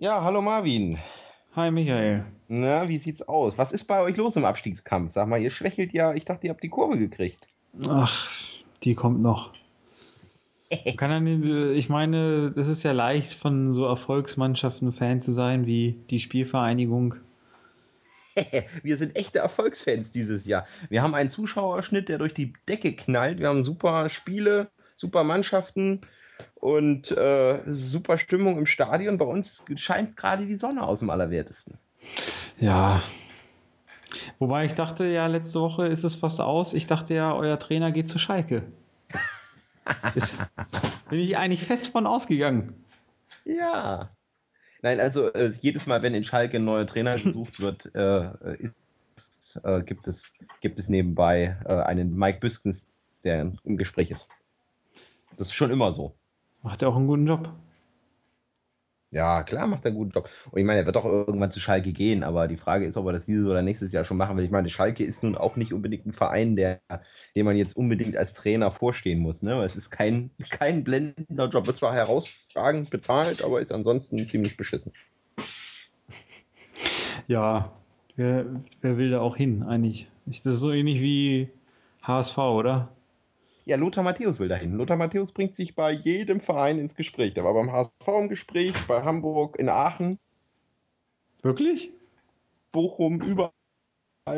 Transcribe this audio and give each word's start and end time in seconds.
Ja, 0.00 0.24
hallo 0.24 0.40
Marvin. 0.40 0.98
Hi 1.54 1.70
Michael. 1.70 2.24
Na, 2.48 2.88
wie 2.88 2.96
sieht's 2.96 3.20
aus? 3.20 3.52
Was 3.58 3.70
ist 3.70 3.84
bei 3.84 4.00
euch 4.00 4.16
los 4.16 4.34
im 4.34 4.46
Abstiegskampf? 4.46 5.12
Sag 5.12 5.28
mal, 5.28 5.42
ihr 5.42 5.50
schwächelt 5.50 5.92
ja. 5.92 6.14
Ich 6.14 6.24
dachte, 6.24 6.46
ihr 6.46 6.54
habt 6.54 6.62
die 6.62 6.70
Kurve 6.70 6.96
gekriegt. 6.96 7.46
Ach, 7.86 8.26
die 8.82 8.94
kommt 8.94 9.20
noch. 9.20 9.52
Kann 10.96 11.22
nicht, 11.22 11.44
ich 11.44 11.90
meine, 11.90 12.50
das 12.50 12.68
ist 12.68 12.82
ja 12.82 12.92
leicht 12.92 13.34
von 13.34 13.72
so 13.72 13.84
Erfolgsmannschaften 13.84 14.90
Fan 14.92 15.20
zu 15.20 15.32
sein 15.32 15.66
wie 15.66 16.02
die 16.08 16.18
Spielvereinigung. 16.18 17.16
Wir 18.82 18.96
sind 18.96 19.16
echte 19.16 19.40
Erfolgsfans 19.40 20.12
dieses 20.12 20.46
Jahr. 20.46 20.66
Wir 20.88 21.02
haben 21.02 21.14
einen 21.14 21.28
Zuschauerschnitt, 21.28 22.08
der 22.08 22.16
durch 22.16 22.32
die 22.32 22.54
Decke 22.66 22.96
knallt. 22.96 23.38
Wir 23.38 23.48
haben 23.48 23.64
super 23.64 24.08
Spiele, 24.08 24.70
super 24.96 25.24
Mannschaften 25.24 26.00
und 26.60 27.10
äh, 27.10 27.62
super 27.66 28.18
Stimmung 28.18 28.58
im 28.58 28.66
Stadion. 28.66 29.18
Bei 29.18 29.24
uns 29.24 29.64
scheint 29.76 30.16
gerade 30.16 30.46
die 30.46 30.56
Sonne 30.56 30.82
aus 30.82 31.00
dem 31.00 31.10
Allerwertesten. 31.10 31.78
Ja. 32.58 33.02
Wobei 34.38 34.64
ich 34.64 34.74
dachte 34.74 35.06
ja, 35.06 35.26
letzte 35.26 35.60
Woche 35.60 35.86
ist 35.86 36.04
es 36.04 36.16
fast 36.16 36.40
aus. 36.40 36.74
Ich 36.74 36.86
dachte 36.86 37.14
ja, 37.14 37.34
euer 37.34 37.58
Trainer 37.58 37.92
geht 37.92 38.08
zu 38.08 38.18
Schalke. 38.18 38.62
Ist, 40.14 40.38
bin 41.08 41.18
ich 41.18 41.36
eigentlich 41.36 41.64
fest 41.64 41.90
von 41.90 42.06
ausgegangen. 42.06 42.84
Ja. 43.44 44.10
Nein, 44.82 45.00
also 45.00 45.32
äh, 45.32 45.52
jedes 45.60 45.86
Mal, 45.86 46.02
wenn 46.02 46.14
in 46.14 46.24
Schalke 46.24 46.58
ein 46.58 46.64
neuer 46.64 46.86
Trainer 46.86 47.12
gesucht 47.14 47.58
wird, 47.60 47.92
äh, 47.94 48.30
ist, 49.16 49.60
äh, 49.64 49.82
gibt, 49.82 50.06
es, 50.06 50.32
gibt 50.60 50.78
es 50.78 50.88
nebenbei 50.88 51.56
äh, 51.64 51.74
einen 51.74 52.14
Mike 52.14 52.38
Büskens, 52.38 52.86
der 53.24 53.52
im 53.64 53.76
Gespräch 53.76 54.10
ist. 54.10 54.28
Das 55.36 55.48
ist 55.48 55.54
schon 55.54 55.70
immer 55.70 55.92
so. 55.92 56.14
Macht 56.62 56.82
er 56.82 56.88
auch 56.88 56.96
einen 56.96 57.06
guten 57.06 57.26
Job. 57.26 57.52
Ja, 59.12 59.42
klar 59.42 59.66
macht 59.66 59.84
er 59.84 59.88
einen 59.88 59.96
guten 59.98 60.12
Job. 60.12 60.28
Und 60.52 60.60
ich 60.60 60.64
meine, 60.64 60.80
er 60.80 60.86
wird 60.86 60.96
auch 60.96 61.04
irgendwann 61.04 61.50
zu 61.50 61.58
Schalke 61.58 61.92
gehen, 61.92 62.22
aber 62.22 62.46
die 62.46 62.56
Frage 62.56 62.86
ist, 62.86 62.96
ob 62.96 63.06
er 63.06 63.12
das 63.12 63.26
dieses 63.26 63.44
oder 63.44 63.60
nächstes 63.60 63.90
Jahr 63.90 64.04
schon 64.04 64.16
machen 64.16 64.36
will. 64.36 64.44
Ich 64.44 64.52
meine, 64.52 64.70
Schalke 64.70 65.04
ist 65.04 65.24
nun 65.24 65.36
auch 65.36 65.56
nicht 65.56 65.72
unbedingt 65.72 66.06
ein 66.06 66.12
Verein, 66.12 66.54
der, 66.54 66.80
dem 67.34 67.46
man 67.46 67.56
jetzt 67.56 67.76
unbedingt 67.76 68.16
als 68.16 68.34
Trainer 68.34 68.70
vorstehen 68.70 69.18
muss. 69.18 69.42
Ne? 69.42 69.64
Es 69.64 69.74
ist 69.74 69.90
kein, 69.90 70.30
kein 70.50 70.84
blendender 70.84 71.48
Job. 71.48 71.66
Wird 71.66 71.78
zwar 71.78 71.92
herausragend 71.92 72.90
bezahlt, 72.90 73.42
aber 73.42 73.60
ist 73.60 73.72
ansonsten 73.72 74.28
ziemlich 74.28 74.56
beschissen. 74.56 74.92
Ja, 77.26 77.70
wer, 78.16 78.44
wer 78.80 78.96
will 78.96 79.10
da 79.10 79.20
auch 79.20 79.36
hin 79.36 79.62
eigentlich? 79.62 80.08
Ist 80.26 80.46
das 80.46 80.56
so 80.56 80.72
ähnlich 80.72 81.00
wie 81.00 81.48
HSV, 82.02 82.38
oder? 82.38 82.88
Ja, 83.70 83.76
Lothar 83.76 84.02
Matthäus 84.02 84.40
will 84.40 84.48
dahin. 84.48 84.74
Lothar 84.74 84.96
Matthäus 84.96 85.30
bringt 85.30 85.54
sich 85.54 85.76
bei 85.76 85.92
jedem 85.92 86.40
Verein 86.40 86.80
ins 86.80 86.96
Gespräch. 86.96 87.34
Der 87.34 87.44
war 87.44 87.54
beim 87.54 87.70
HSV 87.70 88.08
im 88.18 88.28
Gespräch, 88.28 88.74
bei 88.88 89.04
Hamburg, 89.04 89.60
in 89.60 89.68
Aachen. 89.68 90.18
Wirklich? 91.42 91.92
Bochum, 92.72 93.22
überall. 93.22 93.52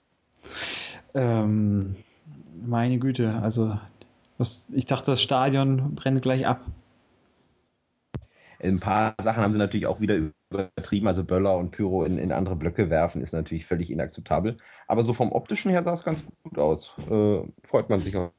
Ähm, 1.14 1.94
meine 2.60 2.98
Güte, 2.98 3.34
also 3.42 3.78
das, 4.38 4.68
ich 4.74 4.86
dachte, 4.86 5.12
das 5.12 5.22
Stadion 5.22 5.94
brennt 5.94 6.22
gleich 6.22 6.46
ab. 6.46 6.62
Ein 8.62 8.78
paar 8.78 9.14
Sachen 9.22 9.42
haben 9.42 9.52
sie 9.52 9.58
natürlich 9.58 9.86
auch 9.86 10.00
wieder 10.00 10.30
übertrieben, 10.50 11.08
also 11.08 11.24
Böller 11.24 11.56
und 11.56 11.72
Pyro 11.72 12.04
in, 12.04 12.16
in 12.16 12.30
andere 12.30 12.54
Blöcke 12.54 12.90
werfen, 12.90 13.20
ist 13.20 13.32
natürlich 13.32 13.66
völlig 13.66 13.90
inakzeptabel. 13.90 14.56
Aber 14.86 15.04
so 15.04 15.14
vom 15.14 15.32
optischen 15.32 15.70
her 15.72 15.82
sah 15.82 15.94
es 15.94 16.04
ganz 16.04 16.20
gut 16.44 16.58
aus. 16.58 16.90
Äh, 17.10 17.40
freut 17.64 17.90
man 17.90 18.02
sich 18.02 18.16
auf 18.16 18.30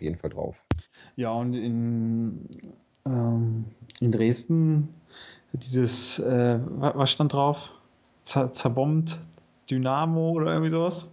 jeden 0.00 0.18
Fall 0.18 0.30
drauf. 0.30 0.56
Ja, 1.14 1.30
und 1.30 1.54
in, 1.54 2.48
ähm, 3.06 3.66
in 4.00 4.10
Dresden 4.10 4.88
dieses, 5.52 6.18
äh, 6.18 6.58
was 6.64 7.12
stand 7.12 7.32
drauf? 7.32 7.70
Z 8.22 8.56
zerbombt 8.56 9.20
Dynamo 9.70 10.30
oder 10.30 10.52
irgendwie 10.52 10.70
sowas? 10.70 11.10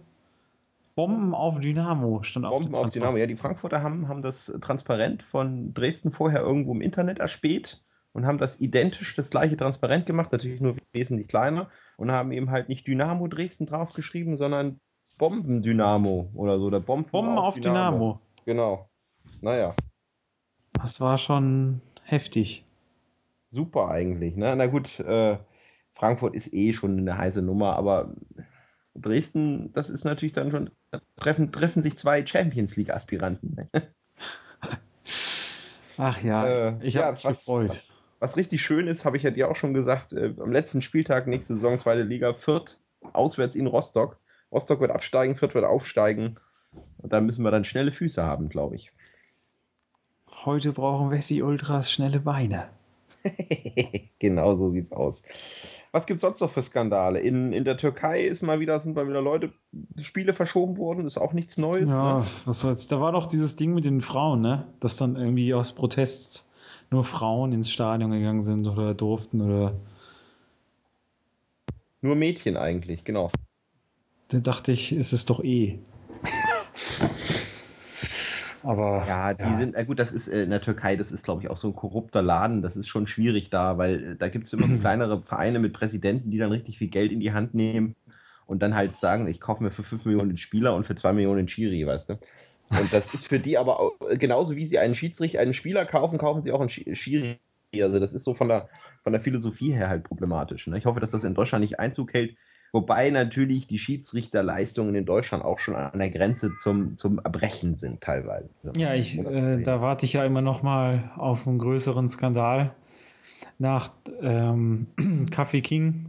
Bomben 0.96 1.32
auf 1.32 1.60
Dynamo 1.60 2.24
stand 2.24 2.46
auf 2.46 2.58
Bomben 2.58 2.74
auf 2.74 2.88
Dynamo, 2.88 3.16
ja, 3.16 3.26
die 3.26 3.36
Frankfurter 3.36 3.82
haben, 3.82 4.08
haben 4.08 4.22
das 4.22 4.52
Transparent 4.60 5.22
von 5.22 5.72
Dresden 5.72 6.10
vorher 6.10 6.40
irgendwo 6.40 6.72
im 6.72 6.80
Internet 6.80 7.20
erspäht 7.20 7.80
und 8.12 8.26
haben 8.26 8.38
das 8.38 8.60
identisch, 8.60 9.14
das 9.14 9.30
gleiche 9.30 9.56
transparent 9.56 10.06
gemacht, 10.06 10.32
natürlich 10.32 10.60
nur 10.60 10.76
wesentlich 10.92 11.28
kleiner 11.28 11.70
und 11.96 12.10
haben 12.10 12.32
eben 12.32 12.50
halt 12.50 12.68
nicht 12.68 12.86
Dynamo 12.86 13.28
Dresden 13.28 13.66
draufgeschrieben, 13.66 14.36
sondern 14.36 14.80
Bomben 15.18 15.62
Dynamo 15.62 16.30
oder 16.34 16.58
so, 16.58 16.66
oder 16.66 16.80
Bomben, 16.80 17.10
Bomben 17.10 17.38
auf, 17.38 17.48
auf 17.48 17.60
Dynamo. 17.60 17.96
Dynamo. 17.96 18.20
Genau. 18.44 18.88
Naja. 19.40 19.74
Das 20.72 21.00
war 21.00 21.18
schon 21.18 21.80
heftig. 22.04 22.64
Super 23.50 23.88
eigentlich, 23.88 24.36
ne? 24.36 24.54
Na 24.56 24.66
gut, 24.66 25.00
äh, 25.00 25.38
Frankfurt 25.94 26.34
ist 26.34 26.52
eh 26.52 26.72
schon 26.72 26.98
eine 26.98 27.18
heiße 27.18 27.42
Nummer, 27.42 27.76
aber 27.76 28.14
Dresden, 28.94 29.72
das 29.72 29.90
ist 29.90 30.04
natürlich 30.04 30.34
dann 30.34 30.50
schon, 30.50 30.70
treffen, 31.16 31.50
treffen 31.52 31.82
sich 31.82 31.96
zwei 31.96 32.24
Champions 32.24 32.76
League-Aspiranten. 32.76 33.56
Ne? 33.56 33.68
Ach 35.96 36.22
ja, 36.22 36.46
äh, 36.46 36.86
ich 36.86 36.96
habe 36.96 37.06
ja, 37.06 37.12
mich 37.12 37.22
gefreut. 37.22 37.84
Was 38.20 38.36
richtig 38.36 38.62
schön 38.62 38.88
ist, 38.88 39.04
habe 39.04 39.16
ich 39.16 39.22
ja 39.22 39.30
dir 39.30 39.50
auch 39.50 39.56
schon 39.56 39.74
gesagt, 39.74 40.12
äh, 40.12 40.34
am 40.38 40.50
letzten 40.50 40.82
Spieltag 40.82 41.26
nächste 41.26 41.54
Saison, 41.54 41.78
zweite 41.78 42.02
Liga, 42.02 42.34
Fürth, 42.34 42.78
auswärts 43.12 43.54
in 43.54 43.66
Rostock. 43.66 44.18
Rostock 44.50 44.80
wird 44.80 44.90
absteigen, 44.90 45.36
Fürth 45.36 45.54
wird 45.54 45.64
aufsteigen. 45.64 46.36
Und 46.98 47.12
da 47.12 47.20
müssen 47.20 47.42
wir 47.42 47.50
dann 47.50 47.64
schnelle 47.64 47.92
Füße 47.92 48.22
haben, 48.22 48.48
glaube 48.48 48.76
ich. 48.76 48.92
Heute 50.44 50.72
brauchen 50.72 51.10
Wessi 51.10 51.42
Ultras 51.42 51.90
schnelle 51.90 52.20
Beine. 52.20 52.68
genau 54.18 54.54
so 54.56 54.70
sieht's 54.70 54.92
aus. 54.92 55.22
Was 55.90 56.06
gibt's 56.06 56.20
sonst 56.20 56.40
noch 56.40 56.50
für 56.50 56.62
Skandale? 56.62 57.20
In, 57.20 57.52
in 57.52 57.64
der 57.64 57.76
Türkei 57.76 58.24
ist 58.24 58.42
mal 58.42 58.60
wieder, 58.60 58.78
sind 58.80 58.94
mal 58.94 59.08
wieder 59.08 59.22
Leute, 59.22 59.52
Spiele 60.02 60.34
verschoben 60.34 60.76
worden, 60.76 61.06
ist 61.06 61.16
auch 61.16 61.32
nichts 61.32 61.56
Neues. 61.56 61.88
Ja, 61.88 62.18
ne? 62.18 62.26
was 62.44 62.60
soll's. 62.60 62.88
Da 62.88 63.00
war 63.00 63.12
doch 63.12 63.26
dieses 63.26 63.56
Ding 63.56 63.74
mit 63.74 63.84
den 63.84 64.02
Frauen, 64.02 64.42
ne? 64.42 64.66
Dass 64.80 64.96
dann 64.96 65.16
irgendwie 65.16 65.54
aus 65.54 65.74
Protest 65.74 66.47
nur 66.90 67.04
Frauen 67.04 67.52
ins 67.52 67.70
Stadion 67.70 68.10
gegangen 68.10 68.42
sind 68.42 68.66
oder 68.66 68.94
durften 68.94 69.40
oder. 69.40 69.74
Nur 72.00 72.14
Mädchen 72.14 72.56
eigentlich, 72.56 73.04
genau. 73.04 73.30
Da 74.28 74.40
dachte 74.40 74.72
ich, 74.72 74.92
ist 74.92 75.12
es 75.12 75.26
doch 75.26 75.42
eh. 75.42 75.78
Aber 78.62 79.04
ja, 79.06 79.34
die 79.34 79.42
ja. 79.42 79.58
sind, 79.58 79.74
äh, 79.74 79.84
gut, 79.84 79.98
das 79.98 80.12
ist 80.12 80.28
äh, 80.28 80.42
in 80.42 80.50
der 80.50 80.60
Türkei, 80.60 80.96
das 80.96 81.10
ist, 81.10 81.24
glaube 81.24 81.42
ich, 81.42 81.50
auch 81.50 81.56
so 81.56 81.68
ein 81.68 81.74
korrupter 81.74 82.22
Laden. 82.22 82.60
Das 82.60 82.76
ist 82.76 82.88
schon 82.88 83.06
schwierig 83.06 83.50
da, 83.50 83.78
weil 83.78 84.12
äh, 84.12 84.16
da 84.16 84.28
gibt 84.28 84.46
es 84.46 84.52
immer 84.52 84.66
so 84.66 84.76
kleinere 84.80 85.22
Vereine 85.22 85.58
mit 85.58 85.72
Präsidenten, 85.72 86.30
die 86.30 86.38
dann 86.38 86.52
richtig 86.52 86.78
viel 86.78 86.88
Geld 86.88 87.12
in 87.12 87.20
die 87.20 87.32
Hand 87.32 87.54
nehmen 87.54 87.94
und 88.46 88.62
dann 88.62 88.74
halt 88.74 88.96
sagen, 88.96 89.28
ich 89.28 89.40
kaufe 89.40 89.62
mir 89.62 89.70
für 89.70 89.84
5 89.84 90.04
Millionen 90.04 90.30
den 90.30 90.38
Spieler 90.38 90.74
und 90.74 90.86
für 90.86 90.94
2 90.94 91.12
Millionen 91.12 91.38
den 91.38 91.48
Schiri, 91.48 91.86
weißt 91.86 92.10
du? 92.10 92.18
Und 92.70 92.92
das 92.92 93.14
ist 93.14 93.26
für 93.26 93.40
die 93.40 93.56
aber 93.58 93.80
auch, 93.80 93.92
genauso 94.18 94.56
wie 94.56 94.66
sie 94.66 94.78
einen 94.78 94.94
Schiedsrichter, 94.94 95.40
einen 95.40 95.54
Spieler 95.54 95.86
kaufen, 95.86 96.18
kaufen 96.18 96.42
sie 96.42 96.52
auch 96.52 96.60
einen 96.60 96.70
Schiri. 96.70 97.38
Also 97.74 97.98
das 97.98 98.12
ist 98.12 98.24
so 98.24 98.34
von 98.34 98.48
der, 98.48 98.68
von 99.02 99.12
der 99.12 99.22
Philosophie 99.22 99.72
her 99.72 99.88
halt 99.88 100.04
problematisch. 100.04 100.66
Ne? 100.66 100.78
Ich 100.78 100.86
hoffe, 100.86 101.00
dass 101.00 101.10
das 101.10 101.24
in 101.24 101.34
Deutschland 101.34 101.62
nicht 101.62 101.78
Einzug 101.78 102.12
hält. 102.12 102.36
Wobei 102.72 103.08
natürlich 103.08 103.66
die 103.66 103.78
Schiedsrichterleistungen 103.78 104.94
in 104.94 105.06
Deutschland 105.06 105.42
auch 105.42 105.58
schon 105.58 105.74
an 105.74 105.98
der 105.98 106.10
Grenze 106.10 106.52
zum, 106.54 106.98
zum 106.98 107.18
Erbrechen 107.18 107.76
sind 107.76 108.02
teilweise. 108.02 108.50
Ja, 108.76 108.94
ich, 108.94 109.18
äh, 109.18 109.62
da 109.62 109.80
warte 109.80 110.04
ich 110.04 110.12
ja 110.12 110.24
immer 110.24 110.42
noch 110.42 110.62
mal 110.62 111.10
auf 111.16 111.46
einen 111.46 111.58
größeren 111.58 112.10
Skandal 112.10 112.74
nach 113.58 113.90
ähm, 114.20 114.86
Kaffee 115.30 115.62
King. 115.62 116.06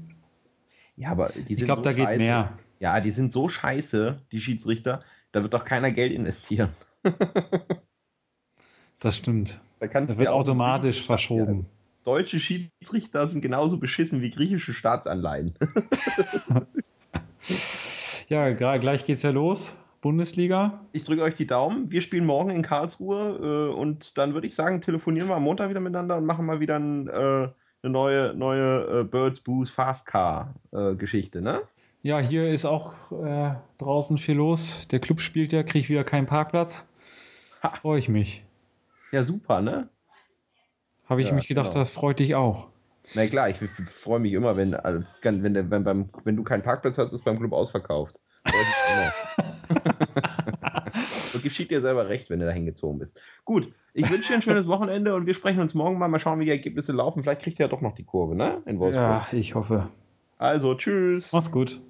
Ja, 0.97 1.11
aber 1.11 1.29
die 1.29 1.55
sind 1.55 1.59
Ich 1.59 1.65
glaube, 1.65 1.79
so 1.81 1.83
da 1.89 1.91
scheiße. 1.91 2.09
geht 2.09 2.17
mehr. 2.17 2.57
Ja, 2.81 2.99
die 2.99 3.11
sind 3.11 3.31
so 3.31 3.47
scheiße, 3.47 4.21
die 4.31 4.41
Schiedsrichter. 4.41 5.01
Da 5.31 5.43
wird 5.43 5.53
doch 5.53 5.63
keiner 5.63 5.91
Geld 5.91 6.11
investieren. 6.11 6.71
das 8.99 9.17
stimmt. 9.17 9.61
Da, 9.79 9.87
da 9.87 10.17
wird 10.17 10.29
automatisch 10.29 11.03
verschoben. 11.03 11.67
Deutsche 12.03 12.39
Schiedsrichter 12.39 13.27
sind 13.27 13.41
genauso 13.41 13.77
beschissen 13.77 14.21
wie 14.21 14.31
griechische 14.31 14.73
Staatsanleihen. 14.73 15.53
ja, 18.29 18.51
gleich 18.51 19.05
geht's 19.05 19.21
ja 19.21 19.31
los. 19.31 19.77
Bundesliga. 20.01 20.85
Ich 20.93 21.03
drücke 21.03 21.23
euch 21.23 21.35
die 21.35 21.45
Daumen. 21.45 21.91
Wir 21.91 22.01
spielen 22.01 22.25
morgen 22.25 22.49
in 22.51 22.61
Karlsruhe 22.61 23.69
äh, 23.71 23.73
und 23.73 24.17
dann 24.17 24.33
würde 24.33 24.47
ich 24.47 24.55
sagen, 24.55 24.81
telefonieren 24.81 25.27
wir 25.27 25.35
am 25.35 25.43
Montag 25.43 25.69
wieder 25.69 25.81
miteinander 25.81 26.17
und 26.17 26.25
machen 26.25 26.45
mal 26.45 26.59
wieder 26.61 26.77
ein, 26.77 27.07
äh, 27.07 27.11
eine 27.11 27.53
neue, 27.83 28.33
neue 28.33 29.01
äh, 29.01 29.03
Birds 29.03 29.41
Boost 29.41 29.73
Fast 29.73 30.05
Car 30.05 30.55
äh, 30.71 30.95
Geschichte, 30.95 31.41
ne? 31.41 31.61
Ja, 32.01 32.19
hier 32.19 32.49
ist 32.49 32.65
auch 32.65 32.93
äh, 33.11 33.55
draußen 33.77 34.17
viel 34.17 34.35
los. 34.35 34.87
Der 34.87 34.99
Club 34.99 35.19
spielt 35.19 35.51
ja, 35.51 35.63
kriegt 35.63 35.89
wieder 35.89 36.05
keinen 36.05 36.27
Parkplatz. 36.27 36.87
Freue 37.81 37.99
ich 37.99 38.07
mich. 38.07 38.45
Ja, 39.11 39.23
super, 39.23 39.59
ne? 39.61 39.89
Habe 41.07 41.21
ich 41.21 41.27
ja, 41.27 41.33
mich 41.33 41.47
gedacht, 41.47 41.71
genau. 41.71 41.79
das 41.79 41.91
freut 41.91 42.19
dich 42.19 42.35
auch. 42.35 42.69
Na 43.15 43.25
klar, 43.25 43.49
ich 43.49 43.57
freue 43.89 44.19
mich 44.19 44.33
immer, 44.33 44.55
wenn, 44.55 44.75
also, 44.75 45.03
wenn, 45.23 45.43
wenn, 45.43 45.71
wenn, 45.71 45.83
beim, 45.83 46.09
wenn 46.23 46.37
du 46.37 46.43
keinen 46.43 46.61
Parkplatz 46.61 46.97
hast, 46.97 47.11
ist 47.11 47.25
beim 47.25 47.37
Club 47.37 47.51
ausverkauft. 47.51 48.15
so 50.93 51.39
geschieht 51.39 51.71
dir 51.71 51.81
selber 51.81 52.07
recht, 52.07 52.29
wenn 52.29 52.39
du 52.39 52.45
da 52.45 52.51
hingezogen 52.51 52.99
bist. 52.99 53.19
Gut, 53.43 53.73
ich 53.93 54.09
wünsche 54.09 54.29
dir 54.29 54.35
ein 54.35 54.41
schönes 54.41 54.67
Wochenende 54.67 55.15
und 55.15 55.25
wir 55.25 55.33
sprechen 55.33 55.59
uns 55.59 55.73
morgen 55.73 55.97
mal. 55.97 56.07
Mal 56.07 56.19
schauen, 56.19 56.39
wie 56.39 56.45
die 56.45 56.51
Ergebnisse 56.51 56.93
laufen. 56.93 57.23
Vielleicht 57.23 57.41
kriegt 57.41 57.59
ihr 57.59 57.65
ja 57.65 57.69
doch 57.69 57.81
noch 57.81 57.95
die 57.95 58.05
Kurve, 58.05 58.35
ne? 58.35 58.61
In 58.65 58.79
Wolfsburg. 58.79 59.03
Ja, 59.33 59.37
ich 59.37 59.55
hoffe. 59.55 59.89
Also, 60.39 60.73
tschüss. 60.73 61.31
Mach's 61.33 61.51
gut. 61.51 61.81